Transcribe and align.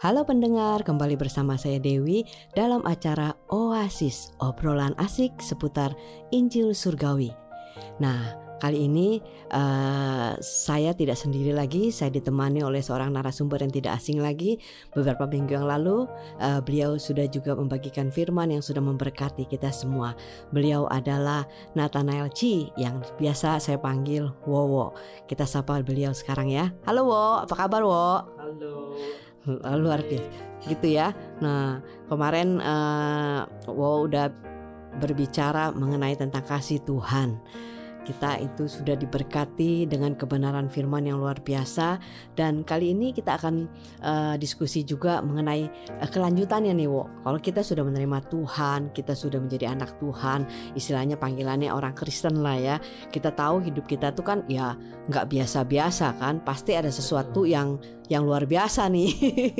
Halo 0.00 0.24
pendengar, 0.24 0.80
kembali 0.80 1.12
bersama 1.20 1.60
saya 1.60 1.76
Dewi 1.76 2.24
dalam 2.56 2.80
acara 2.88 3.36
Oasis, 3.52 4.32
obrolan 4.40 4.96
asik 4.96 5.36
seputar 5.44 5.92
Injil 6.32 6.72
Surgawi. 6.72 7.36
Nah, 8.00 8.32
kali 8.64 8.88
ini 8.88 9.20
uh, 9.52 10.40
saya 10.40 10.96
tidak 10.96 11.20
sendiri 11.20 11.52
lagi, 11.52 11.92
saya 11.92 12.08
ditemani 12.16 12.64
oleh 12.64 12.80
seorang 12.80 13.12
narasumber 13.12 13.60
yang 13.60 13.76
tidak 13.76 14.00
asing 14.00 14.24
lagi. 14.24 14.56
Beberapa 14.96 15.28
minggu 15.28 15.52
yang 15.52 15.68
lalu, 15.68 16.08
uh, 16.40 16.64
beliau 16.64 16.96
sudah 16.96 17.28
juga 17.28 17.52
membagikan 17.52 18.08
firman 18.08 18.56
yang 18.56 18.64
sudah 18.64 18.80
memberkati 18.80 19.44
kita 19.52 19.68
semua. 19.68 20.16
Beliau 20.48 20.88
adalah 20.88 21.44
Nathanael 21.76 22.32
Chi 22.32 22.72
yang 22.80 23.04
biasa 23.20 23.60
saya 23.60 23.76
panggil 23.76 24.32
Wowo. 24.48 24.96
Kita 25.28 25.44
sapa 25.44 25.76
beliau 25.84 26.16
sekarang 26.16 26.48
ya. 26.48 26.72
Halo 26.88 27.04
Wo, 27.04 27.44
apa 27.44 27.52
kabar 27.52 27.84
Wo? 27.84 28.24
Halo. 28.40 28.96
Luar 29.58 30.04
biasa 30.06 30.50
gitu 30.68 30.86
ya. 30.92 31.16
Nah 31.40 31.80
kemarin 32.06 32.60
uh, 32.60 33.48
wow 33.66 34.04
udah 34.04 34.28
berbicara 35.00 35.70
mengenai 35.72 36.18
tentang 36.18 36.44
kasih 36.44 36.82
Tuhan. 36.82 37.38
Kita 38.10 38.42
itu 38.42 38.66
sudah 38.66 38.98
diberkati 38.98 39.86
dengan 39.86 40.18
kebenaran 40.18 40.66
firman 40.66 41.06
yang 41.06 41.22
luar 41.22 41.38
biasa 41.38 42.02
dan 42.34 42.66
kali 42.66 42.90
ini 42.90 43.14
kita 43.14 43.38
akan 43.38 43.70
uh, 44.02 44.34
diskusi 44.34 44.82
juga 44.82 45.22
mengenai 45.22 45.70
uh, 46.02 46.10
kelanjutannya 46.10 46.74
nih 46.74 46.90
Wo. 46.90 47.06
Kalau 47.22 47.38
kita 47.38 47.62
sudah 47.62 47.86
menerima 47.86 48.18
Tuhan, 48.26 48.90
kita 48.90 49.14
sudah 49.14 49.38
menjadi 49.38 49.70
anak 49.70 49.94
Tuhan, 50.02 50.42
istilahnya 50.74 51.14
panggilannya 51.22 51.70
orang 51.70 51.94
Kristen 51.94 52.42
lah 52.42 52.58
ya. 52.58 52.76
Kita 53.14 53.30
tahu 53.30 53.62
hidup 53.62 53.86
kita 53.86 54.10
tuh 54.10 54.26
kan 54.26 54.42
ya 54.50 54.74
nggak 55.06 55.30
biasa-biasa 55.30 56.18
kan, 56.18 56.42
pasti 56.42 56.74
ada 56.74 56.90
sesuatu 56.90 57.46
yang 57.46 57.78
yang 58.10 58.26
luar 58.26 58.42
biasa 58.42 58.90
nih. 58.90 59.10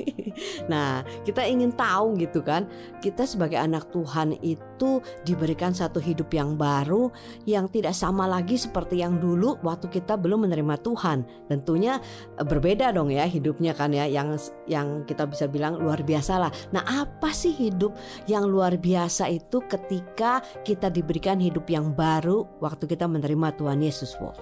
nah, 0.73 1.07
kita 1.23 1.47
ingin 1.47 1.71
tahu 1.71 2.19
gitu 2.19 2.43
kan, 2.43 2.67
kita 2.99 3.23
sebagai 3.23 3.63
anak 3.63 3.95
Tuhan 3.95 4.35
itu 4.43 4.99
diberikan 5.23 5.71
satu 5.71 6.01
hidup 6.01 6.33
yang 6.33 6.57
baru 6.57 7.13
yang 7.45 7.69
tidak 7.69 7.93
sama 7.93 8.25
lagi 8.25 8.40
seperti 8.49 9.03
yang 9.03 9.19
dulu 9.19 9.59
waktu 9.61 9.91
kita 9.91 10.17
belum 10.17 10.49
menerima 10.49 10.81
Tuhan. 10.81 11.27
Tentunya 11.51 11.99
eh, 12.39 12.47
berbeda 12.47 12.95
dong 12.95 13.13
ya 13.13 13.27
hidupnya 13.27 13.77
kan 13.77 13.93
ya 13.93 14.07
yang 14.07 14.39
yang 14.65 15.05
kita 15.05 15.27
bisa 15.27 15.51
bilang 15.51 15.77
luar 15.81 16.01
biasa 16.01 16.33
lah. 16.41 16.53
Nah, 16.73 16.83
apa 16.87 17.31
sih 17.35 17.53
hidup 17.53 17.95
yang 18.31 18.47
luar 18.47 18.79
biasa 18.81 19.29
itu 19.29 19.61
ketika 19.67 20.41
kita 20.65 20.89
diberikan 20.89 21.37
hidup 21.37 21.69
yang 21.69 21.93
baru 21.93 22.47
waktu 22.63 22.87
kita 22.89 23.05
menerima 23.05 23.57
Tuhan 23.59 23.81
Yesus, 23.85 24.17
Wo? 24.17 24.33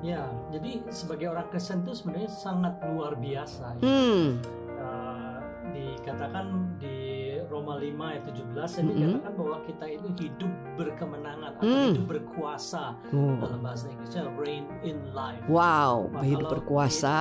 Ya, 0.00 0.24
jadi 0.48 0.80
sebagai 0.88 1.28
orang 1.28 1.52
Kristen 1.52 1.84
itu 1.84 1.92
sebenarnya 1.92 2.32
sangat 2.32 2.80
luar 2.88 3.20
biasa. 3.20 3.76
Ya. 3.76 3.82
Hmm. 3.84 4.40
Uh, 4.80 5.36
dikatakan 5.76 6.46
di 6.80 7.09
Roma 7.50 7.74
5 7.76 7.98
ayat 7.98 8.22
17 8.30 8.46
mm-hmm. 8.54 8.88
dikatakan 8.88 9.32
bahwa 9.34 9.56
kita 9.66 9.84
itu 9.90 10.08
hidup 10.22 10.52
berkemenangan 10.78 11.42
atau 11.50 11.62
Hmm. 11.66 11.86
hidup 11.90 12.06
berkuasa 12.06 12.84
Oh. 13.10 13.34
dalam 13.42 13.60
bahasa 13.60 13.90
Inggrisnya 13.90 14.30
reign 14.38 14.64
in 14.86 14.98
life. 15.10 15.42
Wow, 15.50 16.08
Nah, 16.14 16.22
hidup 16.22 16.46
kalau 16.46 16.54
berkuasa. 16.56 17.14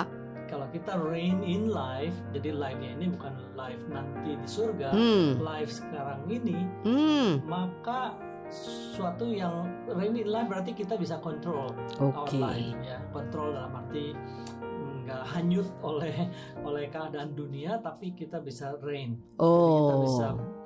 Kalau 0.46 0.66
kita 0.70 0.98
reign 0.98 1.42
in 1.46 1.70
life, 1.70 2.14
jadi 2.34 2.54
life-nya 2.54 2.98
ini 2.98 3.06
bukan 3.10 3.34
life 3.54 3.82
nanti 3.90 4.34
di 4.34 4.48
surga, 4.50 4.90
Hmm. 4.94 5.42
life 5.42 5.70
sekarang 5.70 6.26
ini, 6.26 6.58
Hmm. 6.86 7.42
maka 7.46 8.14
suatu 8.50 9.30
yang 9.30 9.66
reign 9.86 10.18
in 10.18 10.26
life 10.26 10.50
berarti 10.50 10.74
kita 10.74 10.98
bisa 10.98 11.22
kontrol 11.22 11.70
Oke. 12.02 12.34
our 12.34 12.50
life 12.50 12.82
ya 12.82 12.98
kontrol 13.14 13.54
dalam 13.54 13.78
arti 13.78 14.18
nggak 15.10 15.26
hanyut 15.34 15.66
oleh 15.82 16.14
oleh 16.62 16.86
keadaan 16.94 17.34
dunia 17.34 17.82
tapi 17.82 18.14
kita 18.14 18.38
bisa 18.38 18.78
reign 18.78 19.18
Jadi 19.42 19.74
kita 19.82 19.96
bisa 20.06 20.28
Oh. 20.38 20.60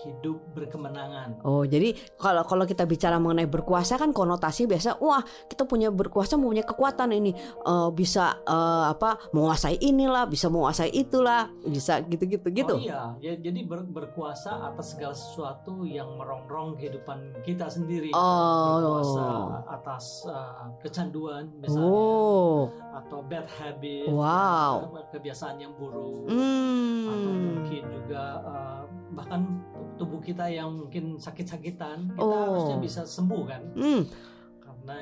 Hidup 0.00 0.38
berkemenangan 0.52 1.40
Oh, 1.42 1.62
jadi 1.62 1.92
kalau 2.14 2.42
kalau 2.42 2.64
kita 2.64 2.84
bicara 2.84 3.16
mengenai 3.16 3.46
berkuasa 3.46 3.94
kan 3.94 4.10
konotasi 4.10 4.64
biasa 4.64 4.98
wah, 4.98 5.20
kita 5.46 5.64
punya 5.64 5.88
berkuasa 5.88 6.34
punya 6.34 6.62
kekuatan 6.62 7.12
ini 7.12 7.32
eh, 7.36 7.88
bisa 7.90 8.42
eh, 8.42 8.84
apa? 8.88 9.18
menguasai 9.30 9.78
inilah, 9.78 10.24
bisa 10.24 10.46
menguasai 10.46 10.90
itulah, 10.90 11.48
bisa 11.62 12.00
gitu-gitu 12.02 12.48
gitu. 12.50 12.74
oh 12.74 12.80
iya 12.80 13.14
ya, 13.18 13.32
jadi 13.34 13.64
ber- 13.64 13.84
berkuasa 13.84 14.68
atas 14.68 14.92
segala 14.92 15.12
sesuatu 15.12 15.82
yang 15.82 16.14
merongrong 16.14 16.74
kehidupan 16.74 17.42
kita 17.42 17.66
sendiri 17.66 18.10
Oh. 18.12 18.78
berkuasa 18.78 19.24
atas 19.70 20.24
uh, 20.24 20.68
kecanduan 20.78 21.48
misalnya 21.56 21.86
Oh. 21.88 22.72
atau 22.94 23.18
bad 23.20 23.46
habit 23.48 24.08
Wow. 24.08 24.92
kebiasaan 25.10 25.58
yang 25.58 25.72
buruk 25.74 26.24
atau 26.24 26.34
Hmm. 27.30 27.44
mungkin 27.58 27.82
juga 27.88 28.22
uh, 28.42 28.82
bahkan 29.12 29.40
tubuh 29.98 30.18
kita 30.18 30.46
yang 30.46 30.70
mungkin 30.78 31.18
sakit-sakitan 31.18 32.14
kita 32.14 32.22
Oh. 32.22 32.32
harusnya 32.54 32.78
bisa 32.78 33.00
sembuh 33.02 33.42
kan 33.44 33.62
Hmm. 33.74 34.02
karena 34.58 34.96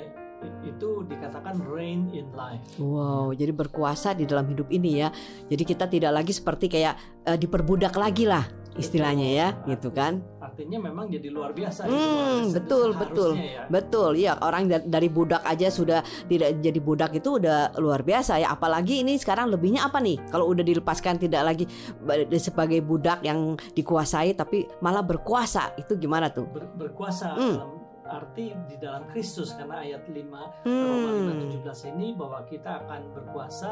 itu 0.62 0.88
dikatakan 1.02 1.60
reign 1.64 2.08
in 2.10 2.28
life 2.32 2.64
Wow, 2.76 3.32
jadi 3.32 3.52
berkuasa 3.52 4.12
di 4.12 4.24
dalam 4.24 4.44
hidup 4.44 4.68
ini 4.68 5.00
ya. 5.00 5.08
Jadi 5.46 5.62
kita 5.64 5.84
tidak 5.86 6.12
lagi 6.12 6.28
seperti 6.30 6.68
kayak 6.68 6.94
eh, 7.24 7.36
diperbudak 7.36 7.92
lagi 7.94 8.24
lah 8.24 8.44
istilahnya 8.76 9.24
ya, 9.26 9.48
gitu 9.64 9.88
kan? 9.88 10.20
Artinya 10.46 10.78
memang 10.80 11.06
jadi 11.08 11.28
luar 11.28 11.50
biasa 11.50 11.84
Hmm, 11.84 11.90
itu 11.90 11.98
luar 11.98 12.14
biasa 12.16 12.54
betul, 12.54 12.88
betul. 12.94 13.30
ya. 13.34 13.62
Betul, 13.66 14.10
ya 14.16 14.32
orang 14.38 14.62
da- 14.66 14.86
dari 14.86 15.08
budak 15.08 15.42
aja 15.42 15.68
sudah 15.68 16.00
tidak 16.24 16.58
jadi 16.58 16.78
budak 16.78 17.10
itu 17.12 17.36
udah 17.36 17.74
luar 17.76 18.00
biasa 18.00 18.38
ya. 18.38 18.48
Apalagi 18.48 19.02
ini 19.02 19.16
sekarang 19.16 19.48
lebihnya 19.48 19.82
apa 19.82 19.98
nih? 19.98 20.22
Kalau 20.26 20.46
udah 20.46 20.62
dilepaskan 20.62 21.18
tidak 21.18 21.42
lagi 21.42 21.64
ba- 21.98 22.24
sebagai 22.36 22.78
budak 22.80 23.20
yang 23.20 23.58
dikuasai, 23.72 24.32
tapi 24.32 24.64
malah 24.78 25.02
berkuasa. 25.02 25.74
Itu 25.74 25.96
gimana 25.96 26.28
tuh? 26.28 26.46
Ber- 26.46 26.70
berkuasa 26.78 27.34
Hmm. 27.34 27.56
dalam 27.56 27.72
arti 28.06 28.54
di 28.64 28.78
dalam 28.78 29.02
Kristus 29.06 29.50
karena 29.52 29.82
ayat 29.82 30.06
5 30.06 30.62
Hmm. 30.62 30.70
Roma 30.80 31.10
5:17 31.12 31.90
ini 31.90 32.14
bahwa 32.14 32.46
kita 32.46 32.86
akan 32.86 33.00
berkuasa 33.10 33.70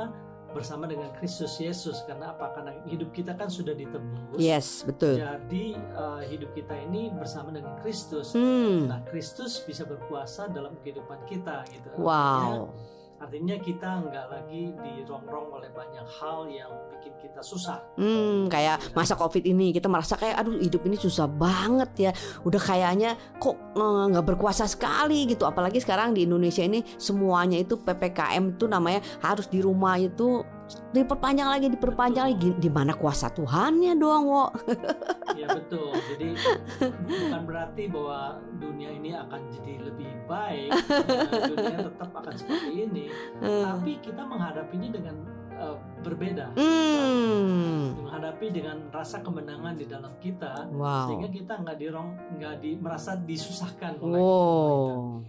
bersama 0.54 0.86
dengan 0.86 1.10
Kristus 1.18 1.58
Yesus 1.58 2.06
karena 2.06 2.30
apa 2.30 2.54
karena 2.54 2.72
hidup 2.86 3.10
kita 3.10 3.34
kan 3.34 3.50
sudah 3.50 3.74
ditebus 3.74 4.38
Yes, 4.38 4.86
betul. 4.86 5.18
Jadi 5.18 5.74
uh, 5.98 6.22
hidup 6.22 6.54
kita 6.54 6.78
ini 6.86 7.10
bersama 7.10 7.50
dengan 7.50 7.74
Kristus. 7.82 8.32
Hmm. 8.32 8.86
Nah, 8.86 9.02
Kristus 9.10 9.58
bisa 9.66 9.82
berkuasa 9.82 10.46
dalam 10.48 10.78
kehidupan 10.80 11.26
kita 11.26 11.66
gitu. 11.74 11.90
Wow. 11.98 12.14
Artinya, 12.14 13.03
artinya 13.22 13.56
kita 13.56 14.04
nggak 14.10 14.26
lagi 14.26 14.74
dirongrong 14.74 15.54
oleh 15.54 15.70
banyak 15.70 16.06
hal 16.20 16.44
yang 16.50 16.70
bikin 16.92 17.14
kita 17.22 17.40
susah. 17.40 17.80
Hmm, 17.96 18.50
kayak 18.50 18.92
masa 18.92 19.14
covid 19.14 19.42
ini 19.46 19.70
kita 19.70 19.86
merasa 19.86 20.18
kayak 20.18 20.44
aduh 20.44 20.58
hidup 20.58 20.82
ini 20.84 20.98
susah 20.98 21.30
banget 21.30 21.90
ya. 21.96 22.12
Udah 22.42 22.60
kayaknya 22.60 23.16
kok 23.38 23.56
eh, 23.56 24.04
nggak 24.12 24.26
berkuasa 24.34 24.66
sekali 24.66 25.30
gitu. 25.30 25.46
Apalagi 25.46 25.78
sekarang 25.80 26.12
di 26.12 26.26
Indonesia 26.26 26.62
ini 26.66 26.82
semuanya 26.98 27.56
itu 27.56 27.78
ppkm 27.80 28.58
itu 28.58 28.66
namanya 28.66 29.00
harus 29.22 29.46
di 29.48 29.62
rumah 29.62 29.96
itu 29.96 30.44
diperpanjang 30.92 31.48
lagi 31.48 31.66
diperpanjang 31.70 32.24
lagi. 32.30 32.48
Di 32.56 32.70
mana 32.70 32.94
kuasa 32.94 33.28
Tuhannya 33.30 33.92
doang, 33.96 34.24
wo? 34.26 34.46
Ya 35.34 35.50
betul. 35.50 35.90
Jadi 36.14 36.38
bukan 37.10 37.42
berarti 37.42 37.90
bahwa 37.90 38.38
dunia 38.62 38.86
ini 38.86 39.18
akan 39.18 39.40
jadi 39.50 39.82
lebih 39.82 40.06
baik. 40.30 40.70
Nah, 40.70 41.42
dunia 41.50 41.78
tetap 41.90 42.10
akan 42.14 42.34
seperti 42.38 42.70
ini. 42.86 43.04
Tapi 43.42 43.98
kita 43.98 44.22
menghadapinya 44.22 44.94
dengan 44.94 45.16
uh, 45.58 45.76
berbeda. 46.06 46.54
Hmm. 46.54 47.98
menghadapi 47.98 48.46
dengan 48.54 48.76
rasa 48.94 49.20
kemenangan 49.26 49.74
di 49.74 49.86
dalam 49.90 50.12
kita 50.22 50.70
Wow. 50.70 51.10
sehingga 51.10 51.28
kita 51.34 51.52
nggak 51.66 51.76
dirong 51.82 52.08
nggak 52.38 52.54
di 52.62 52.70
merasa 52.78 53.18
disusahkan 53.18 53.98
oleh 53.98 54.18
Wow. 54.20 55.22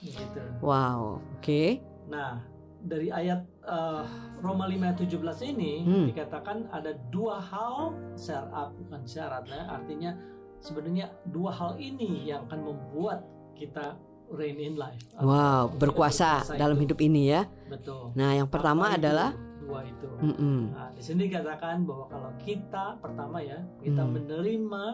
gitu. 0.00 0.40
Wow. 0.64 1.20
Oke. 1.36 1.82
Nah 2.08 2.40
dari 2.78 3.10
ayat 3.10 3.42
uh, 3.68 4.02
Roma 4.38 4.64
5 4.64 4.80
ayat 4.80 4.98
17 4.98 5.52
ini 5.52 5.72
Hmm. 5.82 6.06
dikatakan 6.08 6.66
ada 6.70 6.90
dua 7.08 7.36
hal 7.38 7.92
syarat 8.14 8.72
bukan 8.76 9.02
syarat 9.04 9.44
ya 9.44 9.62
artinya 9.68 10.10
sebenarnya 10.58 11.06
dua 11.26 11.52
hal 11.52 11.76
ini 11.76 12.26
yang 12.26 12.48
akan 12.48 12.60
membuat 12.64 13.22
kita 13.52 13.94
reign 14.28 14.58
in 14.58 14.74
life. 14.74 15.00
Wow, 15.14 15.68
Kita 15.68 15.78
berkuasa 15.80 16.30
dalam 16.54 16.76
itu. 16.76 16.84
hidup 16.84 16.98
ini 17.00 17.22
ya. 17.28 17.48
Betul. 17.64 18.12
Nah, 18.12 18.32
yang 18.32 18.44
pertama 18.44 18.86
Apa 18.86 18.92
itu? 18.92 18.98
adalah 19.00 19.28
dua 19.58 19.80
itu. 19.82 20.08
Mm-mm. 20.20 20.58
Nah, 20.70 20.88
di 20.92 21.00
sini 21.00 21.20
dikatakan 21.26 21.82
bahwa 21.82 22.04
kalau 22.06 22.30
kita 22.38 22.96
pertama 22.98 23.38
ya 23.38 23.56
kita 23.80 24.00
Hmm. 24.00 24.12
menerima 24.14 24.84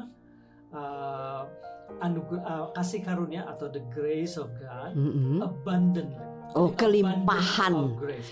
uh, 0.74 1.42
anugerah 2.02 2.42
uh, 2.42 2.66
kasih 2.74 3.00
karunia 3.00 3.46
atau 3.46 3.70
the 3.70 3.82
grace 3.94 4.34
of 4.34 4.50
God 4.58 4.92
Mm-mm. 4.98 5.40
abundantly. 5.40 6.18
Oh, 6.54 6.70
Jadi 6.70 7.02
kelimpahan. 7.02 7.74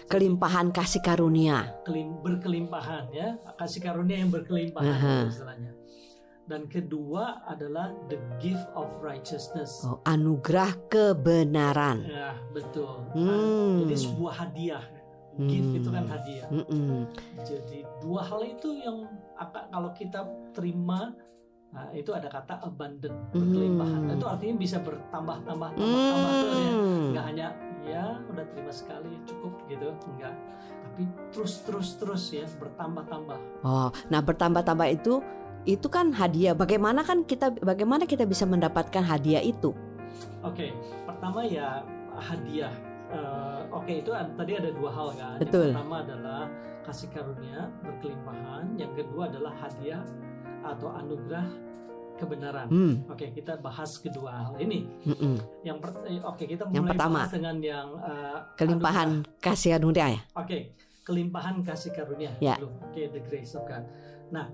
Kelimpahan 0.07 0.67
kasih 0.71 1.03
karunia. 1.03 1.75
Kelim- 1.83 2.23
berkelimpahan 2.23 3.11
ya 3.11 3.35
kasih 3.59 3.83
karunia 3.83 4.23
yang 4.23 4.31
berkelimpahan 4.31 4.95
Aha. 4.95 5.17
istilahnya. 5.27 5.73
Dan 6.43 6.67
kedua 6.67 7.43
adalah 7.47 7.95
the 8.11 8.19
gift 8.39 8.67
of 8.75 8.91
righteousness. 8.99 9.83
Oh, 9.87 10.03
anugerah 10.05 10.75
kebenaran. 10.87 12.03
Ya 12.07 12.35
betul. 12.51 13.07
Hmm. 13.15 13.87
Jadi 13.87 13.95
sebuah 13.97 14.35
hadiah. 14.39 14.85
gift 15.33 15.73
Hmm. 15.73 15.79
itu 15.81 15.89
kan 15.89 16.05
hadiah. 16.13 16.47
Mm-mm. 16.53 17.09
Jadi 17.41 17.89
dua 18.05 18.21
hal 18.21 18.45
itu 18.45 18.69
yang 18.77 19.09
akan 19.41 19.65
kalau 19.73 19.91
kita 19.97 20.21
terima 20.53 21.17
nah, 21.73 21.89
itu 21.97 22.11
ada 22.13 22.29
kata 22.29 22.61
abundant 22.63 23.17
berkelimpahan. 23.33 24.01
Hmm. 24.07 24.15
Itu 24.17 24.27
artinya 24.29 24.55
bisa 24.61 24.77
bertambah 24.85 25.37
tambah 25.43 25.69
tambah 25.73 26.03
tambah 26.13 26.33
terus 26.37 26.59
ya. 26.61 26.73
Hmm. 26.73 27.05
Nggak 27.13 27.25
hanya 27.33 27.47
ya 27.83 28.05
udah 28.31 28.45
terima 28.55 28.73
sekali 28.73 29.13
cukup 29.27 29.53
gitu, 29.67 29.89
enggak. 30.15 30.35
Tapi 30.87 31.03
terus 31.33 31.53
terus 31.65 31.89
terus 31.97 32.23
ya 32.31 32.45
bertambah 32.61 33.05
tambah. 33.09 33.39
Oh, 33.65 33.89
nah 34.13 34.21
bertambah-tambah 34.21 34.89
itu 34.93 35.25
itu 35.65 35.87
kan 35.89 36.13
hadiah. 36.15 36.55
Bagaimana 36.55 37.03
kan 37.03 37.25
kita 37.25 37.55
bagaimana 37.63 38.07
kita 38.07 38.29
bisa 38.29 38.45
mendapatkan 38.47 39.03
hadiah 39.03 39.43
itu? 39.43 39.75
Oke, 40.43 40.75
pertama 41.09 41.47
ya 41.47 41.83
hadiah. 42.19 42.75
Eh, 43.13 43.61
Oke 43.73 44.01
itu 44.05 44.11
ad- 44.13 44.37
tadi 44.37 44.57
ada 44.57 44.71
dua 44.73 44.91
hal 44.93 45.09
kan. 45.17 45.37
Betul. 45.41 45.73
Yang 45.73 45.81
pertama 45.81 45.97
adalah 46.05 46.41
kasih 46.83 47.09
karunia 47.15 47.61
berkelimpahan. 47.85 48.65
Yang 48.77 48.93
kedua 49.05 49.23
adalah 49.31 49.53
hadiah 49.57 50.03
atau 50.63 50.89
anugerah 50.89 51.47
kebenaran. 52.17 52.67
Hmm. 52.71 52.95
Oke 53.11 53.31
kita 53.31 53.59
bahas 53.59 53.99
kedua 53.99 54.31
hal 54.31 54.55
ini. 54.59 54.87
mm-mm. 55.03 55.43
Yang 55.63 55.77
per- 55.83 56.07
eh, 56.07 56.23
oke 56.23 56.45
kita 56.47 56.63
Yang 56.71 56.83
mulai 56.83 56.93
pertama. 56.95 57.19
bahas 57.19 57.31
dengan 57.35 57.57
yang 57.59 57.89
eh, 57.99 58.39
Kelimpahan 58.55 59.09
kasih 59.39 59.71
anugerah 59.75 60.09
ya. 60.09 60.21
anugerah. 60.23 60.39
Oke 60.39 60.59
kelimpahan 61.03 61.55
kasih 61.61 61.91
karunia. 61.91 62.31
Ya. 62.39 62.55
dulu. 62.57 62.71
Oke 62.87 63.11
the 63.11 63.21
grace 63.27 63.53
of 63.53 63.67
God. 63.67 63.83
Nah 64.31 64.47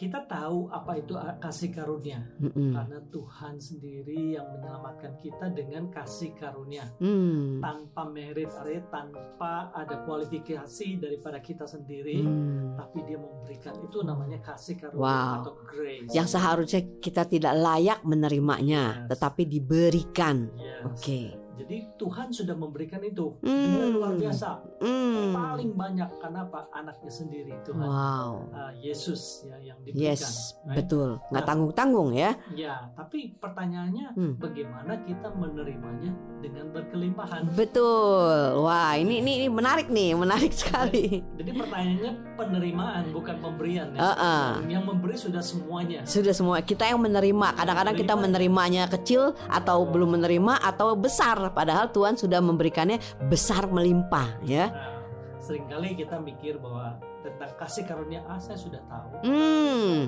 kita 0.00 0.24
tahu 0.24 0.72
apa 0.72 0.96
itu 0.96 1.12
kasih 1.36 1.68
karunia 1.68 2.24
Mm-mm. 2.40 2.72
karena 2.72 2.96
Tuhan 3.12 3.60
sendiri 3.60 4.32
yang 4.32 4.48
menyelamatkan 4.48 5.12
kita 5.20 5.52
dengan 5.52 5.92
kasih 5.92 6.32
karunia. 6.32 6.88
Hmm. 6.96 7.60
tanpa 7.60 8.08
merit 8.08 8.48
artinya 8.48 8.88
tanpa 8.88 9.68
ada 9.76 10.00
kualifikasi 10.08 10.88
daripada 10.96 11.36
kita 11.38 11.68
sendiri 11.68 12.24
Hmm. 12.24 12.80
tapi 12.80 13.04
dia 13.04 13.20
memberikan 13.20 13.76
itu 13.76 14.00
namanya 14.00 14.40
kasih 14.40 14.80
karunia 14.80 15.04
Wow. 15.04 15.36
atau 15.44 15.54
grace 15.60 16.08
Yang 16.10 16.28
seharusnya 16.32 16.80
kita 16.98 17.22
tidak 17.26 17.54
layak 17.54 18.00
menerimanya, 18.02 19.04
Yes. 19.04 19.08
tetapi 19.12 19.42
diberikan. 19.44 20.48
Yes. 20.56 20.82
Oke. 20.88 21.20
Jadi 21.60 21.76
Tuhan 21.94 22.28
sudah 22.30 22.54
memberikan 22.54 23.00
itu 23.00 23.36
dengan 23.40 23.88
luar 23.90 24.12
biasa 24.14 24.48
Hmm. 24.80 25.30
paling 25.30 25.72
banyak 25.72 26.08
karena 26.16 26.40
apa 26.42 26.64
anaknya 26.70 27.12
sendiri 27.12 27.52
Tuhan 27.62 27.84
Wow. 27.84 28.48
Uh, 28.48 28.72
Yesus 28.74 29.44
ya 29.44 29.56
yang 29.62 29.76
diberikan 29.78 30.16
Yes, 30.16 30.56
right? 30.62 30.76
betul. 30.76 31.20
Nggak 31.26 31.36
Nah. 31.36 31.46
tanggung-tanggung 31.46 32.10
ya. 32.12 32.30
ya 32.50 32.88
tapi 32.92 33.36
pertanyaannya 33.36 34.06
Hmm. 34.12 34.34
bagaimana 34.36 34.96
kita 35.02 35.28
menerimanya 35.30 36.12
dengan 36.40 36.70
berkelimpahan 36.70 37.52
Betul. 37.52 38.32
Wah, 38.58 38.94
ini 38.94 39.20
ini, 39.20 39.32
ini 39.38 39.48
menarik 39.48 39.88
nih, 39.88 40.14
menarik 40.14 40.52
sekali. 40.52 41.20
jadi 41.36 41.50
pertanyaannya 41.52 42.12
penerimaan 42.34 43.04
bukan 43.10 43.36
pemberian 43.38 43.88
ya 43.90 44.00
Uh-uh. 44.02 44.48
yang 44.66 44.82
memberi 44.82 45.12
sudah 45.14 45.40
semuanya 45.40 46.00
Sudah 46.02 46.32
semua 46.32 46.60
kita 46.60 46.84
yang 46.84 46.98
menerima. 46.98 47.52
Kadang-kadang 47.52 47.94
kita 47.94 48.12
Menerima. 48.12 48.24
menerimanya 48.30 48.82
kecil 48.88 49.22
atau 49.46 49.84
belum 49.84 50.16
menerima 50.16 50.54
atau 50.58 50.94
besar. 50.94 51.49
Padahal 51.50 51.90
Tuhan 51.90 52.14
sudah 52.14 52.38
memberikannya 52.38 52.98
besar 53.26 53.66
melimpah 53.66 54.40
ya. 54.42 54.68
Nah, 54.68 54.98
sering 55.38 55.66
kali 55.66 55.94
kita 55.94 56.16
mikir 56.16 56.56
bahwa 56.56 56.94
tentang 57.20 57.52
kasih 57.54 57.84
karunia 57.84 58.24
ah 58.24 58.38
saya 58.38 58.56
sudah 58.56 58.80
tahu. 58.86 59.08
Hmm, 59.22 59.98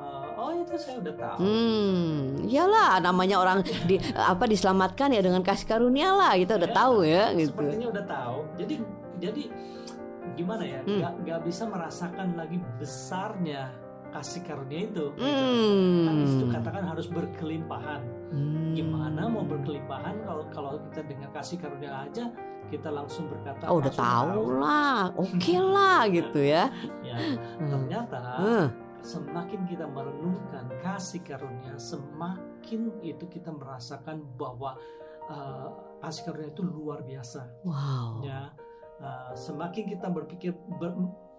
Eh, 0.00 0.28
oh 0.34 0.50
itu 0.56 0.72
saya 0.74 0.96
udah 0.96 1.14
tahu. 1.14 1.36
hmm, 1.40 2.48
iyalah 2.48 2.98
namanya 2.98 3.36
orang 3.36 3.60
di 3.84 3.96
apa 4.12 4.44
diselamatkan 4.44 5.12
ya 5.12 5.20
dengan 5.20 5.40
kasih 5.40 5.68
karunia 5.68 6.10
lah 6.10 6.32
kita 6.34 6.56
udah 6.56 6.70
Ya, 6.70 6.76
tahu 6.76 6.96
ya 7.04 7.24
gitu. 7.32 7.52
Sepertinya 7.52 7.88
udah 7.92 8.04
tahu. 8.04 8.38
Jadi 8.56 8.74
jadi 9.20 9.42
gimana 10.32 10.64
ya? 10.64 10.80
Hmm. 10.80 10.98
Nggak 10.98 11.12
nggak 11.20 11.40
bisa 11.44 11.62
merasakan 11.64 12.28
lagi 12.32 12.56
besarnya 12.80 13.68
kasih 14.10 14.42
karunia 14.42 14.86
itu. 14.86 15.10
gitu. 15.10 15.22
Hmm. 15.22 16.06
Kan 16.06 16.14
di 16.14 16.26
situ 16.26 16.44
katakan 16.50 16.84
harus 16.84 17.06
berkelimpahan. 17.06 18.02
Hmm. 18.30 18.74
Gimana 18.74 19.26
mau 19.26 19.42
berkelimpahan 19.42 20.22
kalau 20.22 20.44
kalau 20.50 20.70
kita 20.90 21.02
dengan 21.02 21.30
kasih 21.30 21.58
karunia 21.58 22.06
aja 22.06 22.30
kita 22.70 22.86
langsung 22.86 23.26
berkata 23.26 23.66
Oh 23.66 23.82
udah 23.82 23.90
"Ah, 23.90 23.98
tahu 23.98 24.44
lah, 24.62 25.00
oke 25.18 25.54
lah 25.58 26.06
gitu 26.06 26.38
ya. 26.38 26.70
Ya, 27.02 27.18
Hmm. 27.18 27.66
ternyata 27.66 28.18
Hmm. 28.38 28.66
semakin 29.02 29.66
kita 29.66 29.90
merenungkan 29.90 30.70
kasih 30.78 31.18
karunia, 31.24 31.74
semakin 31.74 32.94
itu 33.02 33.24
kita 33.26 33.50
merasakan 33.50 34.22
bahwa 34.38 34.78
uh, 35.26 35.66
kasih 35.98 36.30
karunia 36.30 36.50
itu 36.50 36.62
luar 36.62 37.02
biasa. 37.02 37.42
Wow. 37.62 38.22
Ya, 38.22 38.54
Uh, 39.00 39.32
semakin 39.32 39.88
kita 39.88 40.12
berpikir 40.12 40.52
ber- 40.76 40.92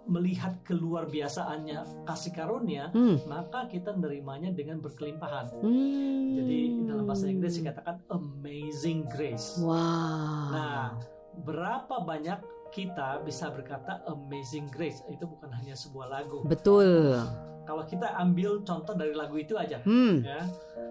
melihat 0.06 0.58
keluar 0.66 1.06
biasaannya 1.06 2.06
kasih 2.06 2.34
karunia, 2.34 2.90
Hmm. 2.90 3.22
maka 3.26 3.66
kita 3.66 3.94
nerimanya 3.94 4.50
dengan 4.50 4.82
berkelimpahan. 4.82 5.62
Hmm. 5.62 6.36
Jadi 6.36 6.60
dalam 6.90 7.06
bahasa 7.06 7.30
Inggris 7.30 7.58
dikatakan 7.58 8.02
amazing 8.10 9.06
grace. 9.08 9.62
Wow. 9.62 10.50
Nah, 10.52 10.98
berapa 11.42 12.02
banyak 12.02 12.40
kita 12.72 13.22
bisa 13.22 13.52
berkata 13.52 14.02
amazing 14.08 14.68
grace? 14.72 15.04
Itu 15.08 15.28
bukan 15.28 15.52
hanya 15.54 15.76
sebuah 15.76 16.08
lagu. 16.10 16.42
Betul. 16.44 17.20
Kalau 17.62 17.86
kita 17.86 18.18
ambil 18.18 18.66
contoh 18.66 18.98
dari 18.98 19.14
lagu 19.14 19.38
itu 19.38 19.54
aja, 19.54 19.80
Hmm. 19.86 20.26
ya. 20.26 20.44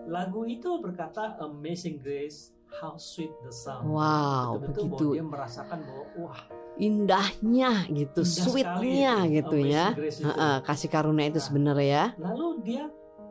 Lagu 0.07 0.49
itu 0.49 0.81
berkata 0.81 1.37
Amazing 1.37 2.01
Grace, 2.01 2.57
how 2.81 2.97
sweet 2.97 3.29
the 3.45 3.53
sound. 3.53 3.91
Wow, 3.91 4.57
Betul-betul 4.57 4.65
bahwa 4.65 4.97
begitu 4.97 5.07
dia 5.13 5.25
merasakan 5.27 5.79
bahwa 5.85 6.05
wah, 6.17 6.41
indahnya 6.81 7.85
gitu, 7.87 8.25
Indah 8.25 8.45
sweetnya 8.49 9.15
gitu 9.29 9.57
Amazing 9.61 9.71
ya. 9.71 9.87
Grace 9.93 10.19
itu. 10.19 10.33
Kasih 10.65 10.89
karunia 10.89 11.27
itu 11.29 11.37
Nah. 11.37 11.47
sebenarnya 11.47 11.87
ya. 11.87 12.05
lalu 12.17 12.47
dia 12.65 12.85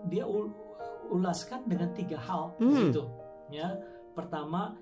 dia 0.06 0.24
ul- 0.24 0.54
ulaskan 1.10 1.66
dengan 1.66 1.90
tiga 1.92 2.16
hal 2.16 2.54
Hmm. 2.62 2.94
situ. 2.94 3.04
Ya, 3.50 3.81
pertama 4.13 4.78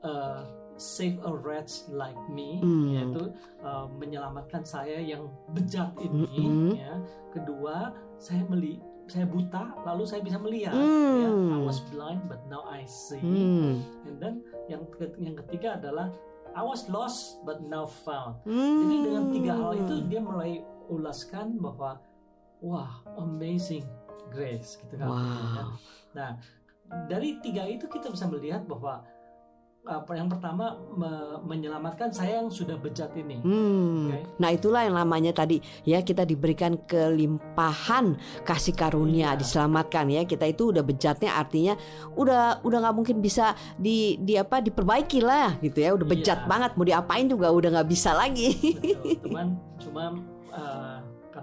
uh, 0.00 0.40
save 0.74 1.20
a 1.22 1.32
wretch 1.32 1.84
like 1.88 2.16
me, 2.28 2.60
Hmm. 2.60 2.88
yaitu 2.90 3.22
uh, 3.60 3.84
menyelamatkan 3.92 4.64
saya 4.64 4.96
yang 4.96 5.28
bejat 5.50 5.92
ini. 6.00 6.24
Mm-mm. 6.24 6.72
Ya, 6.74 6.96
kedua 7.30 7.92
saya 8.16 8.40
meli 8.48 8.80
saya 9.06 9.22
buta 9.22 9.70
lalu 9.86 10.02
saya 10.02 10.18
bisa 10.18 10.34
melihat. 10.36 10.74
Hmm. 10.74 11.20
Ya, 11.22 11.28
I 11.30 11.60
was 11.62 11.78
blind 11.86 12.26
but 12.26 12.42
now 12.48 12.66
I 12.66 12.82
see. 12.88 13.22
Hmm. 13.22 13.78
And 14.02 14.16
then 14.18 14.34
yang 14.66 14.82
yang 15.16 15.38
ketiga 15.38 15.78
adalah 15.78 16.10
I 16.56 16.64
was 16.64 16.88
lost 16.88 17.44
but 17.44 17.60
now 17.68 17.84
found. 17.84 18.40
Hmm. 18.48 18.80
Jadi 18.80 18.96
dengan 19.04 19.24
tiga 19.28 19.52
hal 19.60 19.72
itu 19.76 19.94
dia 20.08 20.20
mulai 20.24 20.64
ulaskan 20.88 21.60
bahwa 21.60 22.00
wah 22.64 23.04
amazing 23.20 23.84
grace 24.32 24.80
gitu 24.80 24.96
kan. 24.96 25.08
Wow. 25.12 25.76
Nah 26.16 26.40
dari 27.12 27.36
tiga 27.44 27.68
itu 27.68 27.84
kita 27.84 28.08
bisa 28.08 28.24
melihat 28.24 28.64
bahwa 28.64 29.04
yang 30.12 30.26
pertama 30.26 30.64
me- 30.92 31.14
menyelamatkan 31.46 32.10
saya 32.10 32.38
yang 32.38 32.48
sudah 32.48 32.74
bejat 32.74 33.14
ini. 33.14 33.38
Hmm. 33.38 34.10
Oke. 34.10 34.18
Nah 34.36 34.50
itulah 34.50 34.82
yang 34.82 34.94
namanya 34.94 35.30
tadi 35.30 35.56
ya 35.82 36.00
kita 36.00 36.22
diberikan 36.22 36.74
kelimpahan 36.82 38.14
kasih 38.42 38.72
karunia 38.72 39.32
Iya. 39.32 39.38
diselamatkan 39.38 40.06
ya 40.08 40.22
kita 40.22 40.44
itu 40.44 40.70
udah 40.70 40.82
bejatnya 40.82 41.30
artinya 41.32 41.74
udah 42.12 42.60
udah 42.60 42.78
nggak 42.80 42.96
mungkin 42.96 43.16
bisa 43.18 43.54
di 43.76 44.18
di 44.18 44.34
apa 44.34 44.58
diperbaiki 44.58 45.20
lah 45.20 45.54
gitu 45.58 45.78
ya 45.78 45.94
udah 45.94 46.06
bejat 46.06 46.38
Iya. 46.42 46.48
banget 46.48 46.70
mau 46.74 46.84
diapain 46.84 47.26
juga 47.26 47.48
udah 47.48 47.70
nggak 47.72 47.88
bisa 47.88 48.10
lagi. 48.10 48.50
Betul. 48.74 49.22
Cuman 49.30 49.46
cuma 49.78 50.04
eh, 50.50 50.96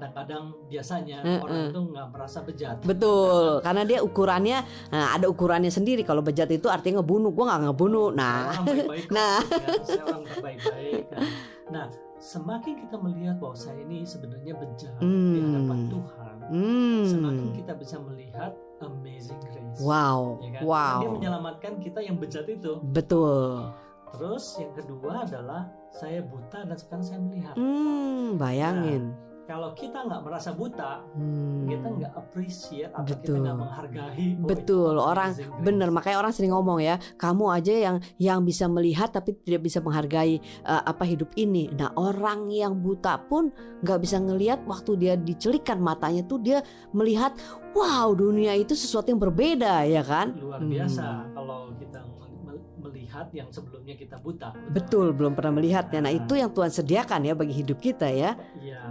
kadang-kadang 0.06 0.44
biasanya 0.68 1.18
Eh, 1.22 1.40
orang 1.40 1.56
eh. 1.58 1.68
itu 1.70 1.80
nggak 1.86 2.08
merasa 2.10 2.40
bejat. 2.42 2.76
Betul 2.84 3.64
karena 3.64 3.84
dia 3.84 4.00
ukurannya 4.00 4.58
nah, 4.90 5.16
ada 5.16 5.26
ukurannya 5.26 5.70
sendiri 5.70 6.04
kalau 6.04 6.20
bejat 6.20 6.50
itu 6.50 6.68
artinya 6.68 7.00
ngebunuh 7.00 7.32
gua 7.32 7.46
nggak 7.50 7.62
ngebunuh 7.66 8.08
Saya 8.10 8.20
nah 8.20 8.44
orang 8.44 8.66
baik-baik 8.68 9.06
kok, 9.08 9.14
nah. 9.14 9.40
ya. 9.40 9.68
saya 9.82 10.04
orang 10.04 10.24
baik-baik 10.38 11.04
kan. 11.08 11.22
Nah, 11.66 11.86
semakin 12.18 12.74
kita 12.78 12.96
melihat 12.98 13.36
bahwa 13.38 13.56
saya 13.56 13.80
ini 13.80 14.04
sebenarnya 14.04 14.54
bejat 14.54 14.94
di 14.94 15.04
Hmm. 15.04 15.36
hadapan 15.42 15.80
Tuhan, 15.90 16.36
hmm. 16.52 17.04
semakin 17.06 17.48
kita 17.54 17.74
bisa 17.74 17.96
melihat 18.00 18.52
amazing 18.80 19.40
grace. 19.42 19.80
wow 19.80 20.36
Ya 20.38 20.50
kan? 20.54 20.62
wow 20.62 21.00
Dia 21.00 21.10
menyelamatkan 21.14 21.74
kita 21.80 22.00
yang 22.00 22.20
bejat 22.20 22.44
itu. 22.46 22.84
betul 22.86 23.72
Terus 24.14 24.46
yang 24.58 24.70
kedua 24.72 25.26
adalah 25.26 25.62
saya 25.90 26.22
buta 26.22 26.62
dan 26.62 26.78
sekarang 26.78 27.02
saya 27.02 27.20
melihat. 27.20 27.56
hmm 27.56 28.36
bayangin 28.36 29.10
Kalau 29.44 29.76
kita 29.76 30.08
nggak 30.08 30.24
merasa 30.24 30.50
buta, 30.52 31.04
Hmm. 31.14 31.68
kita 31.68 31.88
nggak 31.90 32.14
appreciate 32.16 32.88
atau 32.90 33.04
kita 33.04 33.20
Betul. 33.20 33.38
nggak 33.44 33.58
menghargai. 33.60 34.28
oh, 34.34 34.48
Betul, 34.48 34.94
itu 34.96 35.04
orang 35.04 35.30
bener 35.60 35.90
makanya 35.92 36.18
orang 36.18 36.32
sering 36.32 36.52
ngomong 36.52 36.80
ya, 36.80 36.96
kamu 37.16 37.46
aja 37.52 37.74
yang 37.74 37.96
yang 38.16 38.40
bisa 38.42 38.66
melihat 38.66 39.12
tapi 39.12 39.36
tidak 39.36 39.68
bisa 39.68 39.84
menghargai 39.84 40.40
eh, 40.40 40.84
apa 40.84 41.04
hidup 41.04 41.36
ini. 41.36 41.68
Nah 41.70 41.92
orang 41.94 42.48
yang 42.50 42.80
buta 42.80 43.20
pun 43.20 43.52
nggak 43.84 44.00
bisa 44.00 44.16
ngelihat 44.18 44.64
waktu 44.64 44.92
dia 44.96 45.14
dicelikan 45.14 45.78
matanya 45.78 46.24
tuh 46.24 46.40
dia 46.40 46.64
melihat, 46.90 47.36
wow 47.72 48.16
dunia 48.16 48.56
itu 48.56 48.72
sesuatu 48.74 49.12
yang 49.12 49.20
berbeda 49.20 49.84
ya 49.84 50.02
kan? 50.02 50.40
luar 50.40 50.64
Hmm. 50.64 50.72
biasa 50.72 51.04
kalau 51.32 51.60
kita 51.76 52.00
mel- 52.00 52.40
mel- 52.48 52.68
melihat 52.80 53.28
yang 53.32 53.52
sebelumnya 53.52 53.94
kita 53.94 54.16
buta. 54.18 54.56
Betul, 54.72 55.12
belum 55.12 55.36
pernah 55.36 55.60
melihatnya. 55.60 56.00
Nah, 56.00 56.12
itu 56.12 56.34
yang 56.34 56.48
Tuhan 56.50 56.72
sediakan 56.72 57.22
ya 57.24 57.34
bagi 57.34 57.52
hidup 57.54 57.78
kita 57.78 58.08
ya. 58.08 58.40
Iya, 58.58 58.82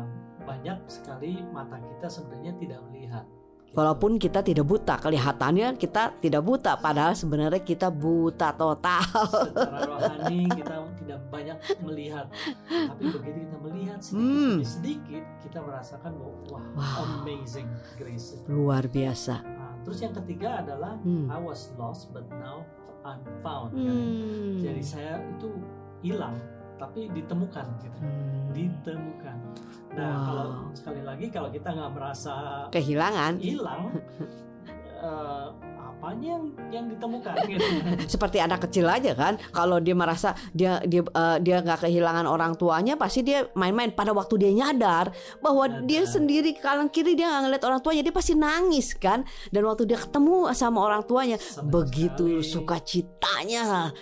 banyak 0.43 0.79
sekali 0.87 1.43
mata 1.49 1.79
kita 1.79 2.07
sebenarnya 2.07 2.53
tidak 2.57 2.81
melihat. 2.87 3.25
Gitu. 3.63 3.73
Walaupun 3.73 4.21
kita 4.21 4.41
tidak 4.41 4.63
buta, 4.63 4.95
kelihatannya 4.97 5.81
kita 5.81 6.21
tidak 6.21 6.43
buta, 6.43 6.77
padahal 6.77 7.17
sebenarnya 7.17 7.57
kita 7.59 7.89
buta 7.89 8.53
total. 8.53 9.01
Secara 9.49 9.81
rohani 9.91 10.45
kita 10.47 10.75
tidak 10.99 11.21
banyak 11.27 11.57
melihat, 11.81 12.27
tapi 12.69 13.03
begitu 13.09 13.39
kita 13.43 13.57
melihat 13.59 13.99
sedikit 13.99 14.21
Hmm. 14.21 14.51
demi 14.53 14.67
sedikit, 14.69 15.25
kita 15.41 15.59
merasakan 15.59 16.11
bahwa 16.15 16.35
wah, 16.51 16.65
Wow. 16.77 17.25
amazing 17.25 17.69
grace. 17.97 18.37
Luar 18.45 18.85
biasa. 18.85 19.41
Nah, 19.41 19.73
terus 19.83 19.99
yang 19.99 20.13
ketiga 20.15 20.61
adalah 20.61 21.01
Hmm. 21.01 21.33
I 21.33 21.39
was 21.41 21.73
lost 21.75 22.13
but 22.13 22.29
now 22.29 22.69
I'm 23.03 23.25
found. 23.41 23.73
kan? 23.73 23.89
Hmm. 23.89 24.61
Jadi 24.61 24.83
saya 24.85 25.17
itu 25.33 25.49
hilang 26.01 26.37
tapi 26.77 27.09
ditemukan 27.09 27.67
gitu. 27.81 27.99
Hmm. 27.99 28.53
Ditemukan. 28.53 29.37
Nah, 29.93 30.09
Wow. 30.09 30.25
kalau 30.25 30.47
sekali 30.73 31.03
lagi 31.05 31.27
kalau 31.29 31.49
kita 31.53 31.69
nggak 31.69 31.93
merasa 31.93 32.35
kehilangan 32.73 33.37
hilang 33.37 33.93
eh, 35.05 35.47
apanya 36.03 36.35
yang 36.35 36.45
yang 36.75 36.87
ditemukan? 36.91 37.35
Gitu. 37.47 37.67
seperti 38.19 38.43
anak 38.43 38.67
kecil 38.67 38.91
aja 38.91 39.15
kan. 39.15 39.39
Kalau 39.55 39.79
dia 39.79 39.95
merasa 39.95 40.35
dia 40.51 40.83
dia 40.83 41.07
eh, 41.07 41.39
dia 41.39 41.63
nggak 41.63 41.87
kehilangan 41.87 42.27
orang 42.27 42.59
tuanya 42.59 42.99
pasti 42.99 43.23
dia 43.23 43.47
main-main. 43.55 43.95
Pada 43.95 44.11
waktu 44.11 44.43
dia 44.43 44.51
nyadar 44.51 45.15
bahwa 45.39 45.87
dia 45.87 46.03
sendiri 46.03 46.59
kanan 46.59 46.91
kiri 46.91 47.15
dia 47.15 47.31
nggak 47.31 47.43
ngeliat 47.47 47.63
orang 47.63 47.81
tuanya 47.87 48.03
dia 48.03 48.15
pasti 48.15 48.35
nangis 48.35 48.99
kan. 48.99 49.23
Dan 49.55 49.63
waktu 49.63 49.87
dia 49.87 50.03
ketemu 50.03 50.51
sama 50.59 50.83
orang 50.83 51.07
tuanya 51.07 51.39
Senang 51.39 51.71
begitu 51.71 52.43
sekali. 52.43 52.51
sukacitanya. 52.51 53.95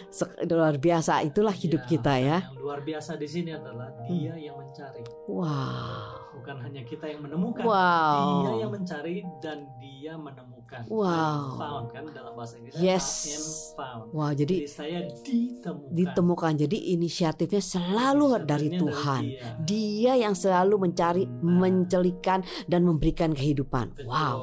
Luar 0.49 0.81
biasa. 0.81 1.21
Itulah 1.21 1.53
hidup 1.53 1.85
Ya, 1.85 1.89
kita 1.89 2.15
ya. 2.17 2.39
Yang 2.49 2.61
luar 2.61 2.81
biasa 2.81 3.17
di 3.21 3.29
sini 3.29 3.51
adalah 3.53 3.89
dia 4.09 4.37
yang 4.37 4.57
mencari, 4.57 5.01
wow 5.29 6.20
bukan 6.41 6.57
hanya 6.65 6.83
kita 6.83 7.05
yang 7.07 7.21
menemukan. 7.21 7.63
Wow. 7.63 8.25
Dia 8.41 8.53
yang 8.65 8.73
mencari 8.73 9.17
dan 9.39 9.59
dia 9.77 10.17
menemukan. 10.17 10.83
Wow. 10.89 11.05
I'm 11.05 11.61
found 11.61 11.87
kan 11.91 12.03
dalam 12.11 12.33
bahasa 12.33 12.57
Inggris. 12.57 12.75
Yes. 12.75 13.07
I 13.27 13.31
am 13.31 13.47
found. 13.77 14.05
wow 14.11 14.31
Jadi 14.33 14.57
jadi 14.57 14.71
saya 14.71 14.99
ditemukan. 15.21 15.91
ditemukan 15.93 16.53
jadi 16.57 16.79
inisiatifnya 16.95 17.59
selalu 17.61 18.27
dari 18.43 18.71
Inisiatifnya 18.71 18.81
Tuhan 18.81 19.23
dia. 19.27 19.49
dia 19.61 20.13
yang 20.17 20.33
selalu 20.33 20.75
mencari 20.81 21.25
mencelikan 21.43 22.41
dan 22.67 22.87
memberikan 22.87 23.35
kehidupan 23.35 23.95
Betul. 23.95 24.09
wow 24.09 24.41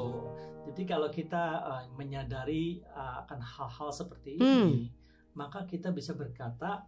Jadi 0.68 0.82
kalau 0.86 1.08
kita 1.10 1.44
uh, 1.58 1.82
menyadari 1.96 2.78
uh, 2.94 3.24
akan 3.26 3.42
hal-hal 3.42 3.90
seperti 3.90 4.38
Hmm. 4.38 4.68
ini, 4.70 4.94
maka 5.34 5.66
kita 5.66 5.90
bisa 5.90 6.14
berkata 6.14 6.86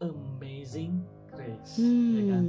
amazing 0.00 1.02
grace, 1.28 1.78
Hmm. 1.78 2.14
ya 2.14 2.22
kan? 2.30 2.44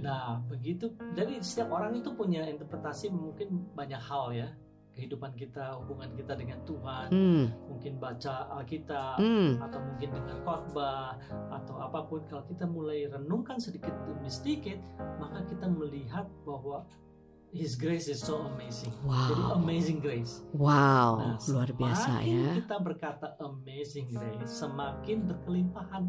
Nah, 0.00 0.28
begitu. 0.46 0.92
Jadi 1.14 1.40
setiap 1.40 1.72
orang 1.72 1.96
itu 1.96 2.12
punya 2.12 2.44
interpretasi 2.44 3.08
mungkin 3.08 3.68
banyak 3.72 4.00
hal 4.00 4.32
ya. 4.32 4.48
Kehidupan 4.94 5.34
kita, 5.34 5.74
hubungan 5.74 6.14
kita 6.14 6.38
dengan 6.38 6.62
Tuhan, 6.62 7.10
Hmm, 7.10 7.44
mungkin 7.66 7.98
baca 7.98 8.46
Alkitab 8.54 9.18
hmm, 9.18 9.58
atau 9.58 9.80
mungkin 9.82 10.06
dengan 10.14 10.38
khotbah 10.46 11.18
atau 11.50 11.82
apa 11.82 12.06
pun 12.06 12.22
kalau 12.30 12.46
kita 12.46 12.62
mulai 12.62 13.10
renungkan 13.10 13.58
sedikit 13.58 13.90
demi 14.06 14.30
sedikit, 14.30 14.78
maka 15.18 15.42
kita 15.44 15.66
melihat 15.66 16.30
bahwa 16.46 16.86
His 17.50 17.74
grace 17.74 18.06
is 18.06 18.18
so 18.18 18.50
amazing. 18.50 18.90
Jadi 19.02 19.42
wow, 19.42 19.54
amazing 19.54 19.98
grace. 19.98 20.42
wow, 20.54 21.18
Nah, 21.22 21.38
luar 21.38 21.70
biasa 21.70 22.10
semakin 22.18 22.34
ya. 22.34 22.50
Kita 22.58 22.76
berkata 22.78 23.26
amazing 23.38 24.06
grace, 24.10 24.50
semakin 24.58 25.26
berkelimpahan 25.26 26.04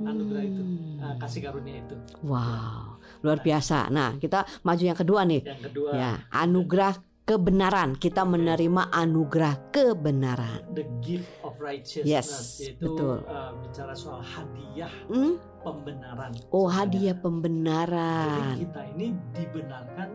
anugerah 0.00 0.44
itu, 0.44 0.62
uh, 0.96 1.14
kasih 1.16 1.40
karunia 1.42 1.76
itu. 1.80 1.94
Wow, 2.22 2.96
luar 3.20 3.38
biasa. 3.38 3.88
Nah, 3.88 4.14
kita 4.14 4.46
maju 4.62 4.82
yang 4.84 4.96
kedua 4.96 5.20
nih. 5.24 5.42
Yang 5.42 5.60
kedua, 5.66 5.90
Ya, 5.90 6.10
anugerah 6.28 6.94
kebenaran. 7.24 7.92
Kita 7.92 8.22
menerima 8.22 8.88
anugerah 8.88 9.68
kebenaran. 9.68 10.64
the 10.72 10.86
gift 11.00 11.28
of 11.42 11.58
righteousness, 11.58 12.06
Yes, 12.06 12.28
yaitu 12.58 12.86
betul. 12.86 13.20
uh, 13.22 13.52
bicara 13.58 13.92
soal 13.92 14.20
hadiah 14.20 14.88
Hmm? 15.06 15.36
pembenaran. 15.58 16.32
Oh, 16.48 16.64
Sebenarnya. 16.64 16.76
hadiah 16.78 17.12
Jadi 17.12 17.22
pembenaran. 17.22 18.54
kita 18.58 18.82
ini 18.90 19.06
dibenarkan 19.34 20.08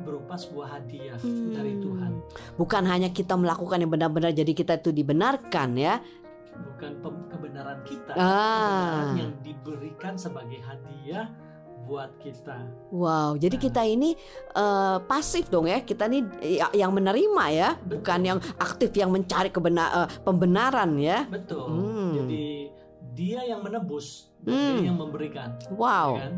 berupa 0.00 0.32
sebuah 0.32 0.68
hadiah 0.70 1.16
Hmm. 1.16 1.52
dari 1.52 1.76
Tuhan, 1.76 2.12
Bukan 2.54 2.82
hanya 2.84 3.08
kita 3.08 3.34
melakukan 3.34 3.76
yang 3.78 3.90
benar-benar 3.90 4.30
jadi 4.30 4.48
kita 4.50 4.76
itu 4.76 4.90
dibenarkan 4.90 5.74
ya. 5.74 6.00
bukan 6.52 6.92
pem- 7.00 7.24
kebenaran 7.60 7.80
kita, 7.84 8.12
Ah. 8.12 8.24
kebenaran 8.24 9.16
yang 9.16 9.32
diberikan 9.44 10.14
sebagai 10.16 10.60
hadiah 10.64 11.28
buat 11.80 12.12
kita. 12.18 12.56
Wow, 12.92 13.34
jadi 13.36 13.56
Nah. 13.56 13.62
kita 13.62 13.82
ini 13.84 14.10
eh, 14.50 14.98
pasif 15.04 15.48
dong 15.48 15.66
ya. 15.66 15.80
Kita 15.80 16.06
ini 16.06 16.22
ya- 16.40 16.72
yang 16.72 16.92
menerima 16.92 17.44
ya, 17.50 17.70
Betul. 17.76 17.90
bukan 17.98 18.20
yang 18.22 18.38
aktif 18.56 18.90
yang 18.94 19.10
mencari 19.10 19.50
kebenar 19.50 19.88
eh, 19.94 20.08
pembenaran 20.22 20.96
ya. 20.96 21.26
Betul. 21.26 21.66
Hmm. 21.66 22.12
Jadi 22.14 22.70
dia 23.12 23.40
yang 23.44 23.60
menebus, 23.60 24.30
Hmm. 24.42 24.80
dia 24.80 24.86
yang 24.86 24.98
memberikan, 24.98 25.56
Wow. 25.72 26.16
ya 26.16 26.20
kan? 26.24 26.34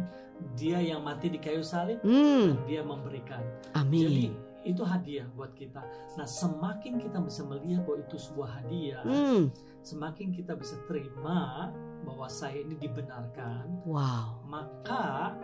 Dia 0.53 0.79
yang 0.83 1.01
mati 1.01 1.31
di 1.31 1.39
kayu 1.39 1.63
salib, 1.63 2.03
Hmm, 2.03 2.59
dia 2.67 2.83
memberikan. 2.83 3.39
Jadi 3.71 3.79
amin. 3.79 4.35
Itu 4.63 4.83
hadiah 4.87 5.27
buat 5.35 5.53
kita. 5.59 5.83
Nah, 6.15 6.27
semakin 6.27 6.99
kita 7.03 7.19
bisa 7.19 7.43
melihat 7.43 7.83
bahwa 7.83 7.99
itu 8.03 8.17
sebuah 8.19 8.49
hadiah, 8.63 9.03
Hmm, 9.03 9.51
semakin 9.83 10.31
kita 10.31 10.55
bisa 10.55 10.79
terima 10.87 11.71
bahwa 12.03 12.27
saya 12.27 12.63
ini 12.63 12.79
dibenarkan, 12.79 13.83
wow. 13.87 14.43
maka 14.47 15.35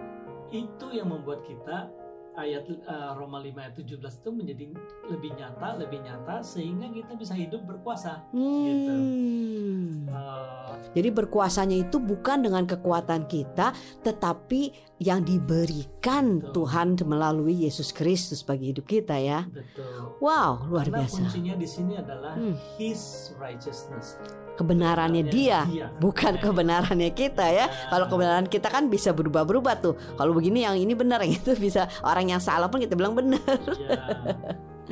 itu 0.51 0.87
yang 0.91 1.13
membuat 1.13 1.45
kita 1.45 1.91
ayat 2.39 2.65
eh, 2.71 3.11
Roma 3.13 3.43
5 3.43 3.51
ayat 3.59 3.75
17 3.75 3.99
itu 3.99 4.31
menjadi 4.31 4.65
lebih 5.07 5.31
nyata, 5.35 5.69
lebih 5.77 5.99
nyata 6.01 6.41
sehingga 6.41 6.87
kita 6.89 7.13
bisa 7.13 7.35
hidup 7.35 7.67
berkuasa. 7.67 8.23
Gitu. 8.31 8.95
Hmm. 8.95 10.07
Eh, 10.07 10.73
Jadi 10.95 11.09
berkuasanya 11.11 11.77
itu 11.77 11.99
bukan 11.99 12.47
dengan 12.47 12.65
kekuatan 12.65 13.27
kita, 13.27 13.75
tetapi 14.01 14.71
yang 14.99 15.23
diberikan 15.23 16.39
Betul. 16.41 16.65
Tuhan 16.65 16.89
melalui 17.05 17.67
Yesus 17.67 17.91
Kristus 17.91 18.41
bagi 18.41 18.71
hidup 18.71 18.87
kita 18.87 19.15
ya. 19.15 19.47
betul. 19.47 20.17
Wow, 20.19 20.67
luar 20.67 20.87
Karena 20.87 21.05
biasa. 21.05 21.19
kuncinya 21.23 21.55
di 21.55 21.69
sini 21.69 21.95
adalah 21.95 22.35
Hmm. 22.35 22.55
His 22.79 23.35
righteousness. 23.37 24.15
Kebenarannya 24.59 25.23
dia, 25.25 25.63
bukan 25.97 26.35
Ya. 26.35 26.43
kebenarannya 26.43 27.11
kita 27.15 27.47
ya. 27.47 27.71
Kalau 27.87 28.11
kebenaran 28.11 28.45
kita 28.45 28.67
kan 28.67 28.91
bisa 28.91 29.15
berubah-berubah 29.15 29.75
tuh. 29.79 29.95
Kalau 30.19 30.35
begini 30.35 30.67
yang 30.67 30.75
ini 30.75 30.93
benar, 30.93 31.23
yang 31.23 31.31
itu 31.39 31.55
bisa 31.55 31.87
orang 32.03 32.35
yang 32.35 32.43
salah 32.43 32.67
pun 32.67 32.83
kita 32.83 32.99
bilang 32.99 33.15
benar. 33.15 33.39
Ya, 33.79 33.95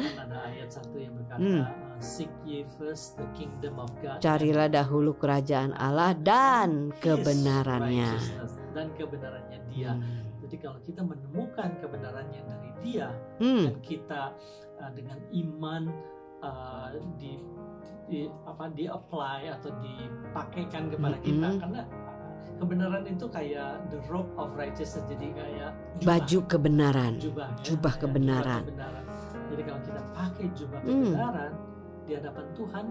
ada 0.22 0.36
ayat 0.46 0.70
satu 0.70 0.94
yang 0.94 1.18
berkata, 1.18 1.42
Hmm. 1.42 1.66
uh, 1.66 1.68
Seek 1.96 2.28
ye 2.44 2.60
first 2.76 3.16
the 3.16 3.24
kingdom 3.32 3.80
of 3.80 3.88
God. 3.98 4.20
Carilah 4.20 4.68
dahulu 4.68 5.16
kerajaan 5.16 5.72
Allah 5.72 6.12
dan 6.12 6.92
kebenarannya. 7.00 8.12
Dan 8.70 8.92
kebenarannya 8.94 9.58
dia. 9.72 9.96
Jadi 10.44 10.56
kalau 10.60 10.78
kita 10.84 11.00
menemukan 11.00 11.74
kebenarannya 11.80 12.44
dari 12.44 12.70
dia 12.84 13.08
Hmm, 13.40 13.66
dan 13.66 13.76
kita 13.80 14.22
uh, 14.78 14.90
dengan 14.92 15.18
iman 15.32 15.82
uh, 16.38 16.92
di, 17.16 17.40
di 18.06 18.20
apa 18.42 18.70
di 18.70 18.86
apply 18.86 19.50
atau 19.52 19.70
dipakaikan 19.78 20.88
kepada 20.88 21.16
kita 21.18 21.46
Mm-mm. 21.48 21.58
karena 21.58 21.82
uh, 21.82 22.32
kebenaran 22.56 23.02
itu 23.04 23.26
kayak 23.26 23.82
the 23.88 23.98
robe 24.06 24.30
of 24.34 24.54
righteousness 24.54 25.02
jadi 25.06 25.26
kayak 25.32 25.70
jubah. 25.98 26.06
baju 26.08 26.38
kebenaran. 26.46 27.12
jubah, 27.18 27.48
ya. 27.52 27.64
Jubah 27.64 27.92
Ya, 27.92 28.00
kebenaran. 28.00 28.62
kebenaran. 28.64 29.04
Jadi 29.46 29.62
kalau 29.62 29.80
kita 29.82 30.00
pakai 30.12 30.46
jubah 30.52 30.78
Hmm. 30.80 30.90
kebenaran 31.04 31.52
di 32.02 32.12
hadapan 32.14 32.46
Tuhan, 32.52 32.86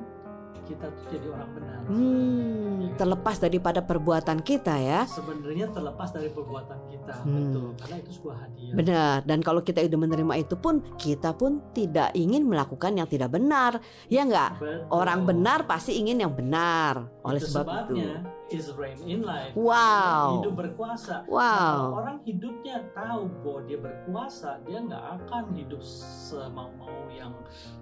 kita 0.63 0.85
tuh 0.87 1.05
jadi 1.11 1.27
orang 1.29 1.49
benar. 1.51 1.79
Hmm, 1.85 2.79
terlepas 2.95 3.37
daripada 3.37 3.79
perbuatan 3.83 4.39
kita 4.41 4.75
ya. 4.79 5.03
Sebenarnya 5.05 5.67
terlepas 5.69 6.09
dari 6.15 6.29
perbuatan 6.31 6.79
kita, 6.87 7.13
Hmm. 7.21 7.35
betul. 7.35 7.67
Karena 7.81 7.95
itu 7.99 8.11
sebuah 8.15 8.35
hadiah. 8.41 8.73
Benar, 8.73 9.15
dan 9.27 9.39
kalau 9.43 9.61
kita 9.61 9.83
udah 9.83 9.99
menerima 9.99 10.33
itu 10.39 10.55
pun 10.55 10.81
kita 10.95 11.35
pun 11.35 11.61
tidak 11.75 12.15
ingin 12.15 12.47
melakukan 12.47 12.95
yang 12.95 13.07
tidak 13.09 13.29
benar. 13.29 13.83
Ya 14.07 14.23
enggak? 14.23 14.57
Betul. 14.57 14.87
Orang 14.89 15.27
benar 15.27 15.67
pasti 15.67 15.99
ingin 15.99 16.23
yang 16.23 16.33
benar. 16.33 17.09
Oleh 17.21 17.43
itu 17.43 17.51
sebab 17.51 17.65
sebabnya 17.65 18.21
itu. 18.21 18.44
Is 18.53 18.69
reign 18.77 19.01
in 19.01 19.25
life. 19.25 19.53
Wow. 19.57 20.45
Hidup 20.45 20.53
berkuasa. 20.53 21.25
Nah, 21.25 21.29
Wow. 21.29 21.73
kalau 21.81 21.95
orang 22.01 22.17
hidupnya 22.21 22.77
tahu 22.93 23.25
bahwa 23.41 23.59
dia 23.65 23.79
berkuasa, 23.81 24.49
dia 24.63 24.79
nggak 24.79 25.03
akan 25.17 25.43
hidup 25.57 25.81
semau-mau 25.81 27.09
yang 27.09 27.33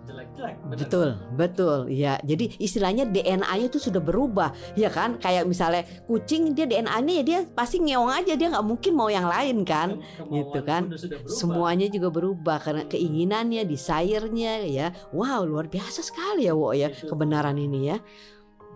jelek-jelek. 0.03 0.55
Betul, 0.67 1.10
betul. 1.36 1.79
Ya, 1.91 2.15
jadi 2.24 2.55
istilahnya 2.60 3.03
DNA-nya 3.03 3.67
itu 3.67 3.79
sudah 3.79 4.00
berubah, 4.00 4.51
ya 4.75 4.88
kan? 4.88 5.20
Kayak 5.20 5.48
misalnya 5.48 5.84
kucing 6.08 6.55
dia 6.55 6.63
DNA-nya 6.63 7.13
ya 7.20 7.24
dia 7.24 7.39
pasti 7.46 7.84
ngeong 7.84 8.12
aja, 8.12 8.34
dia 8.36 8.48
nggak 8.48 8.63
mungkin 8.63 8.91
mau 8.96 9.12
yang 9.12 9.27
lain 9.27 9.63
kan? 9.63 10.00
Kem- 10.00 10.32
Gitu 10.34 10.60
kemauan 10.63 10.63
kan. 10.63 10.84
Semuanya 11.27 11.88
juga 11.88 12.08
berubah 12.08 12.58
karena 12.60 12.84
keinginannya, 12.88 13.67
desire-nya 13.67 14.63
ya. 14.63 14.88
Wow, 15.12 15.43
luar 15.43 15.67
biasa 15.67 16.00
sekali 16.00 16.48
ya, 16.48 16.55
Wo 16.55 16.72
ya, 16.72 16.88
Itu. 16.88 17.12
kebenaran 17.12 17.55
ini 17.55 17.91
ya. 17.91 17.98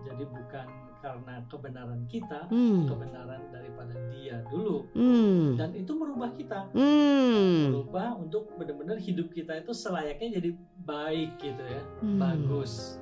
Jadi 0.04 0.24
bukan 0.24 0.66
karena 1.08 1.40
kebenaran 1.48 2.00
kita, 2.04 2.40
Hmm. 2.52 2.84
kebenaran 2.84 3.40
daripada 3.48 3.96
Dia 4.12 4.44
dulu. 4.52 4.84
Hmm. 4.92 5.56
Dan 5.56 5.72
itu 5.72 5.92
merubah 5.96 6.30
kita, 6.36 6.68
Hmm. 6.76 7.72
merubah 7.72 8.20
untuk 8.20 8.52
benar-benar 8.60 9.00
hidup 9.00 9.32
kita 9.32 9.56
itu 9.64 9.72
selayaknya 9.72 10.36
jadi 10.36 10.50
baik 10.84 11.40
gitu 11.40 11.62
ya, 11.64 11.82
Hmm. 12.04 12.20
bagus. 12.20 13.00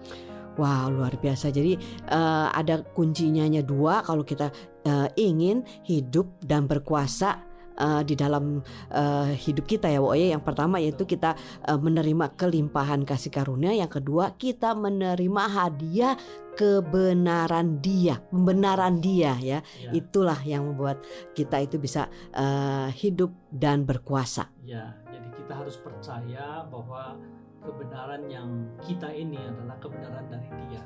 Wow, 0.56 0.88
luar 0.88 1.18
biasa. 1.18 1.52
Jadi 1.52 1.76
eh, 2.06 2.48
ada 2.48 2.80
kuncinya 2.94 3.44
dua 3.60 4.00
kalau 4.06 4.22
kita 4.22 4.48
eh, 4.86 5.08
ingin 5.18 5.66
hidup 5.82 6.38
dan 6.46 6.70
berkuasa 6.70 7.42
eh, 7.76 8.02
di 8.02 8.14
dalam 8.16 8.60
eh, 8.90 9.30
hidup 9.36 9.64
kita 9.68 9.86
ya, 9.92 10.00
Woye. 10.00 10.32
Yang 10.32 10.44
pertama 10.44 10.80
yaitu 10.82 11.04
kita 11.04 11.36
eh, 11.64 11.78
menerima 11.78 12.34
kelimpahan 12.34 13.04
kasih 13.04 13.30
karunia, 13.30 13.72
yang 13.76 13.88
kedua 13.92 14.34
kita 14.34 14.72
menerima 14.74 15.42
hadiah 15.46 16.16
kebenaran 16.56 17.84
Dia, 17.84 18.18
pembenaran 18.32 18.98
Dia 18.98 19.36
ya. 19.38 19.60
Ya, 19.60 19.90
Itulah 19.92 20.40
yang 20.42 20.72
membuat 20.72 21.04
kita 21.36 21.60
itu 21.60 21.76
bisa 21.76 22.08
eh, 22.32 22.88
hidup 22.96 23.30
dan 23.52 23.84
berkuasa. 23.84 24.48
ya. 24.64 24.96
Jadi 25.12 25.28
kita 25.44 25.52
harus 25.52 25.76
percaya 25.78 26.64
bahwa 26.66 27.16
kebenaran 27.60 28.24
yang 28.30 28.48
kita 28.82 29.10
ini 29.12 29.36
adalah 29.36 29.76
kebenaran 29.78 30.24
dari 30.32 30.50
Dia. 30.66 30.82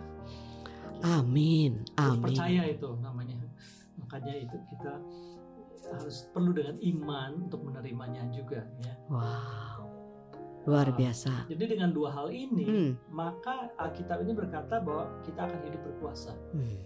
Amin. 1.00 1.86
Amin. 1.96 2.20
percaya 2.28 2.62
itu 2.68 2.88
namanya. 3.00 3.36
Makanya 4.00 4.34
itu 4.36 4.56
kita 4.68 5.00
harus 5.92 6.30
perlu 6.30 6.54
dengan 6.54 6.76
iman 6.78 7.30
untuk 7.50 7.60
menerimanya 7.66 8.26
juga 8.30 8.62
ya. 8.82 8.94
Wow. 9.10 9.78
Luar 10.68 10.92
biasa. 10.92 11.48
Jadi 11.48 11.64
dengan 11.76 11.90
dua 11.90 12.12
hal 12.12 12.28
ini, 12.30 12.64
Hmm. 12.68 12.92
maka 13.08 13.72
Alkitab 13.80 14.20
ini 14.22 14.36
berkata 14.36 14.76
bahwa 14.78 15.08
kita 15.24 15.48
akan 15.48 15.60
hidup 15.66 15.80
berkuasa 15.88 16.36
Hmm. 16.52 16.78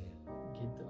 gitu. 0.55 0.85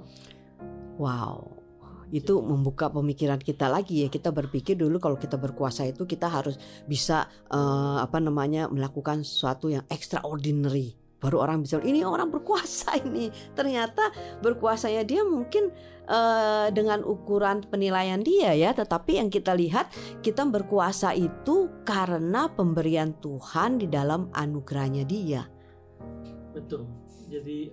Wow. 1.00 1.64
Itu 2.12 2.44
membuka 2.44 2.92
pemikiran 2.92 3.40
kita 3.40 3.66
lagi 3.66 4.04
ya. 4.04 4.09
Kita 4.12 4.30
berpikir 4.30 4.76
dulu 4.78 5.00
kalau 5.00 5.16
kita 5.18 5.40
berkuasa 5.40 5.88
itu 5.88 6.04
kita 6.06 6.28
harus 6.30 6.61
bisa 6.85 7.26
eh, 7.50 7.99
apa 7.99 8.21
namanya 8.21 8.68
melakukan 8.71 9.25
sesuatu 9.25 9.73
yang 9.73 9.83
extraordinary. 9.90 10.94
Baru 11.25 11.40
orang 11.40 11.64
bisa 11.64 11.80
ini 11.80 12.04
orang 12.04 12.28
berkuasa 12.28 13.00
ini. 13.00 13.33
Ternyata 13.56 14.12
berkuasanya 14.44 15.09
dia 15.09 15.25
mungkin 15.25 15.73
eh, 16.08 16.68
dengan 16.73 17.02
ukuran 17.04 17.64
penilaian 17.66 18.20
dia 18.20 18.52
ya, 18.54 18.70
tetapi 18.73 19.20
yang 19.20 19.28
kita 19.28 19.52
lihat 19.56 19.90
kita 20.20 20.44
berkuasa 20.46 21.16
itu 21.16 21.68
karena 21.82 22.49
pemberian 22.49 23.16
Tuhan 23.18 23.80
di 23.80 23.88
dalam 23.88 24.28
anugerahnya 24.32 25.04
dia. 25.04 25.49
Betul. 26.54 26.87
Jadi 27.28 27.73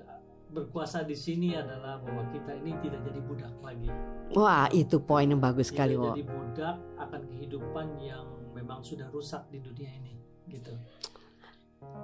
berkuasa 0.51 1.07
di 1.07 1.15
sini 1.15 1.55
adalah 1.55 2.03
bahwa 2.03 2.27
kita 2.35 2.51
ini 2.59 2.75
tidak 2.83 3.07
jadi 3.07 3.19
budak 3.23 3.55
lagi. 3.63 3.87
Wah, 4.35 4.67
itu 4.71 4.99
poin 4.99 5.27
yang 5.27 5.39
bagus 5.39 5.71
sekali, 5.71 5.95
tidak 5.95 6.19
jadi 6.19 6.25
budak 6.27 6.75
akan 6.99 7.21
kehidupan 7.31 7.87
yang 8.03 8.25
memang 8.51 8.83
sudah 8.83 9.07
rusak 9.11 9.47
di 9.47 9.63
dunia 9.63 9.91
ini 9.95 10.13
gitu. 10.51 10.75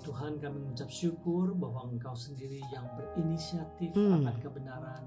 Tuhan 0.00 0.36
kami 0.36 0.56
mengucap 0.60 0.88
syukur 0.88 1.52
bahwa 1.52 1.88
Engkau 1.88 2.12
sendiri 2.12 2.60
yang 2.68 2.84
berinisiatif 2.94 3.92
Hmm. 3.92 4.20
akan 4.20 4.36
kebenaran, 4.38 5.02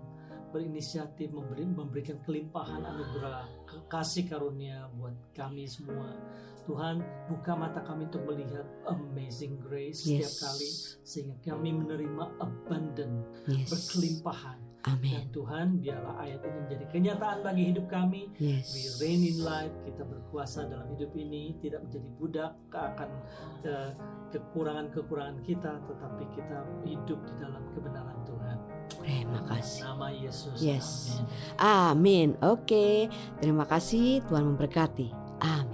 berinisiatif 0.49 1.29
memberi, 1.29 1.65
memberikan 1.65 2.17
kelimpahan 2.21 2.81
anugerah 2.81 3.45
ke- 3.65 3.86
kasih 3.88 4.25
karunia 4.25 4.89
buat 4.93 5.13
kami 5.31 5.65
semua. 5.65 6.13
Tuhan 6.63 7.01
buka 7.27 7.53
mata 7.53 7.83
kami 7.83 8.07
untuk 8.07 8.23
melihat 8.23 8.63
amazing 8.88 9.59
grace 9.59 10.07
setiap 10.07 10.31
Yes. 10.31 10.39
kali 10.39 10.69
sehingga 11.03 11.36
kami 11.43 11.69
menerima 11.75 12.23
abundant, 12.39 13.17
Yes. 13.45 13.67
berkelimpahan. 13.67 14.72
Dan 14.84 15.00
Amin. 15.00 15.32
Tuhan 15.32 15.80
biarlah 15.80 16.19
ayat 16.19 16.43
ini 16.43 16.60
menjadi 16.67 16.86
kenyataan 16.91 17.39
bagi 17.39 17.63
hidup 17.72 17.88
kami 17.88 18.28
We 18.36 18.60
Yes. 18.60 19.00
reign 19.00 19.24
in 19.24 19.39
life, 19.39 19.72
kita 19.88 20.04
berkuasa 20.04 20.67
dalam 20.67 20.91
hidup 20.91 21.15
ini, 21.15 21.56
tidak 21.63 21.88
menjadi 21.88 22.08
budak 22.19 22.52
akan 22.67 23.10
eh, 23.63 23.89
kekurangan-kekurangan 24.36 25.39
kita, 25.48 25.72
tetapi 25.88 26.24
kita 26.36 26.58
hidup 26.84 27.19
di 27.24 27.34
dalam 27.39 27.63
kebenaran 27.72 28.17
Tuhan. 28.28 28.58
Terima 29.00 29.39
kasih. 29.48 29.82
Nama 29.88 30.08
Yesus. 30.12 30.58
Yes. 30.60 30.88
Amin. 31.56 32.36
Amin. 32.36 32.43
Oke. 32.43 33.08
Terima 33.39 33.63
kasih 33.63 34.19
Tuhan 34.28 34.43
memberkati. 34.52 35.08
Amin. 35.39 35.72